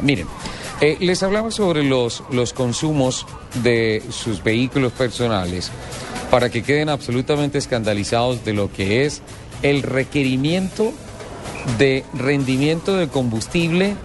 Miren, 0.00 0.28
eh, 0.80 0.98
les 1.00 1.20
hablaba 1.24 1.50
sobre 1.50 1.82
los, 1.82 2.22
los 2.30 2.52
consumos 2.52 3.26
de 3.64 4.04
sus 4.10 4.40
vehículos 4.44 4.92
personales 4.92 5.72
para 6.30 6.48
que 6.48 6.62
queden 6.62 6.88
absolutamente 6.88 7.58
escandalizados 7.58 8.44
de 8.44 8.52
lo 8.52 8.72
que 8.72 9.04
es 9.04 9.20
el 9.62 9.82
requerimiento 9.82 10.92
de 11.76 12.04
rendimiento 12.14 12.96
de 12.96 13.08
combustible 13.08 13.96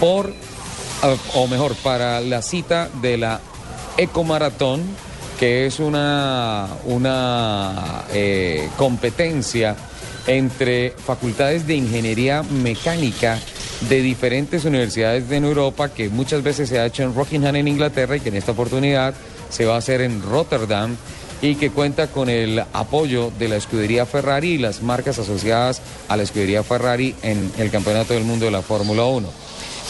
por, 0.00 0.32
o 1.34 1.46
mejor, 1.46 1.74
para 1.76 2.22
la 2.22 2.40
cita 2.40 2.88
de 3.02 3.18
la 3.18 3.42
Ecomaratón, 3.98 4.82
que 5.38 5.66
es 5.66 5.78
una, 5.78 6.68
una 6.86 8.06
eh, 8.14 8.66
competencia 8.78 9.76
entre 10.26 10.92
facultades 10.92 11.66
de 11.66 11.74
ingeniería 11.74 12.42
mecánica 12.42 13.38
de 13.82 14.02
diferentes 14.02 14.64
universidades 14.64 15.30
en 15.30 15.44
Europa, 15.44 15.88
que 15.88 16.08
muchas 16.08 16.42
veces 16.42 16.68
se 16.68 16.78
ha 16.78 16.86
hecho 16.86 17.02
en 17.02 17.14
Rockingham 17.14 17.56
en 17.56 17.68
Inglaterra 17.68 18.16
y 18.16 18.20
que 18.20 18.30
en 18.30 18.36
esta 18.36 18.52
oportunidad 18.52 19.14
se 19.50 19.64
va 19.64 19.76
a 19.76 19.78
hacer 19.78 20.00
en 20.00 20.22
Rotterdam 20.22 20.96
y 21.40 21.54
que 21.54 21.70
cuenta 21.70 22.08
con 22.08 22.28
el 22.28 22.58
apoyo 22.72 23.30
de 23.38 23.48
la 23.48 23.56
escudería 23.56 24.06
Ferrari 24.06 24.54
y 24.54 24.58
las 24.58 24.82
marcas 24.82 25.18
asociadas 25.18 25.80
a 26.08 26.16
la 26.16 26.24
escudería 26.24 26.64
Ferrari 26.64 27.14
en 27.22 27.50
el 27.58 27.70
Campeonato 27.70 28.14
del 28.14 28.24
Mundo 28.24 28.46
de 28.46 28.50
la 28.50 28.62
Fórmula 28.62 29.04
1. 29.04 29.28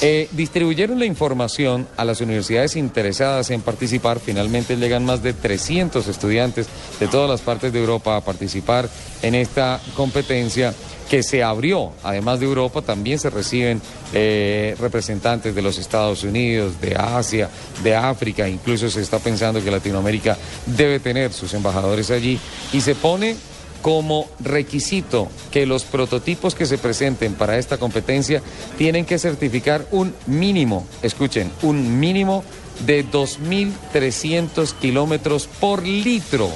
Eh, 0.00 0.28
distribuyeron 0.30 1.00
la 1.00 1.06
información 1.06 1.88
a 1.96 2.04
las 2.04 2.20
universidades 2.20 2.76
interesadas 2.76 3.50
en 3.50 3.62
participar. 3.62 4.20
Finalmente 4.20 4.76
llegan 4.76 5.04
más 5.04 5.24
de 5.24 5.32
300 5.32 6.06
estudiantes 6.06 6.68
de 7.00 7.08
todas 7.08 7.28
las 7.28 7.40
partes 7.40 7.72
de 7.72 7.80
Europa 7.80 8.16
a 8.16 8.20
participar 8.20 8.88
en 9.22 9.34
esta 9.34 9.80
competencia 9.96 10.72
que 11.08 11.22
se 11.22 11.42
abrió. 11.42 11.92
Además 12.02 12.40
de 12.40 12.46
Europa, 12.46 12.82
también 12.82 13.18
se 13.18 13.30
reciben 13.30 13.80
eh, 14.12 14.76
representantes 14.78 15.54
de 15.54 15.62
los 15.62 15.78
Estados 15.78 16.22
Unidos, 16.22 16.80
de 16.80 16.94
Asia, 16.94 17.48
de 17.82 17.94
África. 17.96 18.48
Incluso 18.48 18.90
se 18.90 19.00
está 19.00 19.18
pensando 19.18 19.62
que 19.62 19.70
Latinoamérica 19.70 20.36
debe 20.66 21.00
tener 21.00 21.32
sus 21.32 21.54
embajadores 21.54 22.10
allí. 22.10 22.38
Y 22.72 22.80
se 22.80 22.94
pone 22.94 23.36
como 23.82 24.28
requisito 24.40 25.28
que 25.50 25.66
los 25.66 25.84
prototipos 25.84 26.54
que 26.54 26.66
se 26.66 26.78
presenten 26.78 27.34
para 27.34 27.58
esta 27.58 27.78
competencia 27.78 28.42
tienen 28.76 29.04
que 29.04 29.18
certificar 29.18 29.86
un 29.92 30.14
mínimo, 30.26 30.86
escuchen, 31.02 31.50
un 31.62 32.00
mínimo 32.00 32.44
de 32.86 33.04
2.300 33.04 34.72
kilómetros 34.74 35.48
por 35.60 35.86
litro, 35.86 36.50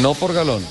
no 0.00 0.14
por 0.14 0.32
galón, 0.32 0.64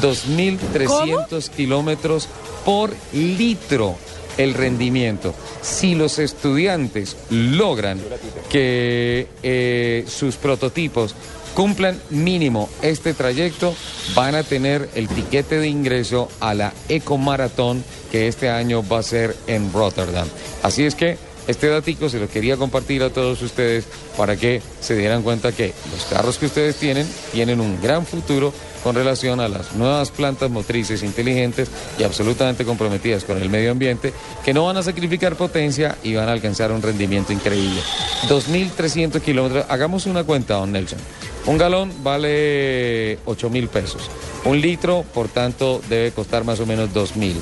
2.300 0.00 1.48
kilómetros 1.50 2.28
por 2.64 2.92
litro 3.12 3.96
el 4.38 4.54
rendimiento. 4.54 5.34
Si 5.62 5.94
los 5.94 6.18
estudiantes 6.18 7.16
logran 7.30 8.00
que 8.48 9.26
eh, 9.42 10.04
sus 10.08 10.36
prototipos 10.36 11.14
cumplan 11.54 12.00
mínimo 12.10 12.68
este 12.80 13.12
trayecto, 13.12 13.74
van 14.14 14.34
a 14.34 14.42
tener 14.42 14.88
el 14.94 15.08
tiquete 15.08 15.58
de 15.58 15.68
ingreso 15.68 16.28
a 16.40 16.54
la 16.54 16.72
Ecomaratón 16.88 17.84
que 18.10 18.28
este 18.28 18.48
año 18.48 18.86
va 18.86 18.98
a 18.98 19.02
ser 19.02 19.36
en 19.46 19.72
Rotterdam. 19.72 20.28
Así 20.62 20.84
es 20.84 20.94
que 20.94 21.18
este 21.46 21.68
datico 21.68 22.08
se 22.08 22.20
lo 22.20 22.28
quería 22.28 22.56
compartir 22.56 23.02
a 23.02 23.10
todos 23.10 23.42
ustedes 23.42 23.84
para 24.16 24.36
que 24.36 24.62
se 24.80 24.96
dieran 24.96 25.22
cuenta 25.22 25.52
que 25.52 25.72
los 25.92 26.04
carros 26.04 26.38
que 26.38 26.46
ustedes 26.46 26.76
tienen 26.76 27.08
tienen 27.32 27.60
un 27.60 27.80
gran 27.82 28.06
futuro 28.06 28.52
con 28.82 28.94
relación 28.94 29.40
a 29.40 29.48
las 29.48 29.74
nuevas 29.74 30.10
plantas 30.10 30.50
motrices 30.50 31.02
inteligentes 31.02 31.68
y 31.98 32.02
absolutamente 32.02 32.64
comprometidas 32.64 33.24
con 33.24 33.40
el 33.40 33.50
medio 33.50 33.70
ambiente, 33.70 34.12
que 34.44 34.54
no 34.54 34.64
van 34.64 34.76
a 34.76 34.82
sacrificar 34.82 35.36
potencia 35.36 35.96
y 36.02 36.14
van 36.14 36.28
a 36.28 36.32
alcanzar 36.32 36.72
un 36.72 36.82
rendimiento 36.82 37.32
increíble. 37.32 37.80
2.300 38.28 39.20
kilómetros, 39.20 39.66
hagamos 39.68 40.06
una 40.06 40.24
cuenta, 40.24 40.54
don 40.54 40.72
Nelson. 40.72 40.98
Un 41.46 41.58
galón 41.58 41.92
vale 42.02 43.18
8 43.24 43.50
mil 43.50 43.68
pesos. 43.68 44.10
Un 44.44 44.60
litro, 44.60 45.04
por 45.14 45.28
tanto, 45.28 45.80
debe 45.88 46.12
costar 46.12 46.44
más 46.44 46.60
o 46.60 46.66
menos 46.66 46.92
2 46.92 47.16
mil. 47.16 47.36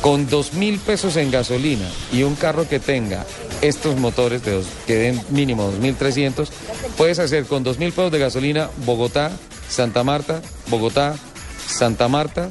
Con 0.00 0.28
2 0.28 0.54
mil 0.54 0.78
pesos 0.78 1.16
en 1.16 1.30
gasolina 1.30 1.88
y 2.12 2.24
un 2.24 2.34
carro 2.34 2.68
que 2.68 2.80
tenga 2.80 3.24
estos 3.62 3.96
motores 3.96 4.44
de 4.44 4.52
dos, 4.52 4.66
que 4.86 4.96
den 4.96 5.20
mínimo 5.30 5.72
2.300, 5.72 6.48
puedes 6.98 7.18
hacer 7.18 7.46
con 7.46 7.64
2 7.64 7.78
mil 7.78 7.92
pesos 7.92 8.12
de 8.12 8.18
gasolina 8.18 8.68
Bogotá, 8.84 9.30
Santa 9.68 10.04
Marta, 10.04 10.42
Bogotá, 10.68 11.16
Santa 11.66 12.08
Marta 12.08 12.48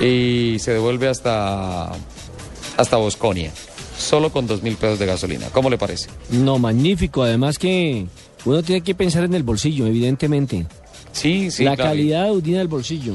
y 0.00 0.58
se 0.58 0.72
devuelve 0.72 1.08
hasta, 1.08 1.90
hasta 2.76 2.96
Bosconia. 2.96 3.52
Solo 3.98 4.30
con 4.30 4.46
2 4.46 4.62
mil 4.62 4.76
pesos 4.76 4.98
de 4.98 5.06
gasolina. 5.06 5.48
¿Cómo 5.52 5.70
le 5.70 5.78
parece? 5.78 6.08
No, 6.30 6.58
magnífico. 6.58 7.22
Además 7.22 7.58
que 7.58 8.06
uno 8.44 8.62
tiene 8.62 8.82
que 8.82 8.94
pensar 8.94 9.24
en 9.24 9.34
el 9.34 9.42
bolsillo, 9.42 9.86
evidentemente. 9.86 10.66
Sí, 11.12 11.50
sí. 11.50 11.64
La 11.64 11.76
claro. 11.76 11.90
calidad 11.90 12.30
unida 12.30 12.60
al 12.60 12.68
bolsillo. 12.68 13.14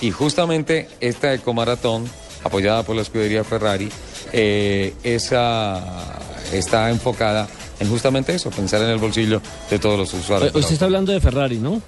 Y 0.00 0.10
justamente 0.10 0.88
esta 1.00 1.34
ecomaratón, 1.34 2.04
apoyada 2.42 2.82
por 2.82 2.96
la 2.96 3.02
escudería 3.02 3.44
Ferrari, 3.44 3.90
eh, 4.32 4.94
esa 5.04 6.18
está 6.52 6.90
enfocada 6.90 7.46
en 7.80 7.88
justamente 7.88 8.34
eso, 8.34 8.50
pensar 8.50 8.82
en 8.82 8.88
el 8.88 8.98
bolsillo 8.98 9.40
de 9.70 9.78
todos 9.78 9.98
los 9.98 10.14
usuarios. 10.14 10.54
Usted 10.54 10.72
está 10.72 10.86
hablando 10.86 11.12
de 11.12 11.20
Ferrari, 11.20 11.58
¿no? 11.58 11.80